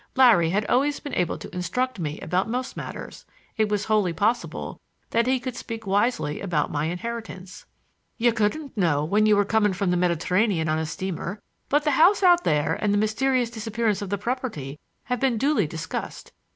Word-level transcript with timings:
Larry 0.15 0.49
had 0.49 0.65
always 0.65 0.99
been 0.99 1.13
able 1.13 1.37
to 1.37 1.55
instruct 1.55 1.99
me 1.99 2.19
about 2.21 2.49
most 2.49 2.75
matters; 2.75 3.23
it 3.55 3.69
was 3.69 3.85
wholly 3.85 4.13
possible 4.13 4.81
that 5.11 5.27
he 5.27 5.39
could 5.39 5.55
speak 5.55 5.85
wisely 5.85 6.41
about 6.41 6.71
my 6.71 6.85
inheritance. 6.85 7.67
"You 8.17 8.33
couldn't 8.33 8.75
know, 8.75 9.05
when 9.05 9.27
you 9.27 9.35
were 9.35 9.45
coming 9.45 9.73
from 9.73 9.91
the 9.91 9.97
Mediterranean 9.97 10.67
on 10.67 10.79
a 10.79 10.87
steamer. 10.87 11.39
But 11.69 11.83
the 11.83 11.91
house 11.91 12.23
out 12.23 12.43
there 12.45 12.79
and 12.81 12.91
the 12.91 12.97
mysterious 12.97 13.51
disappearance 13.51 14.01
of 14.01 14.09
the 14.09 14.17
property 14.17 14.79
have 15.03 15.19
been 15.19 15.37
duly 15.37 15.67
discussed. 15.67 16.31